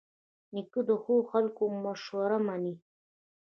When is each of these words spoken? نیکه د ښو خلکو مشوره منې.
نیکه 0.53 0.81
د 0.89 0.91
ښو 1.03 1.15
خلکو 1.31 1.63
مشوره 1.83 2.39
منې. 2.45 2.75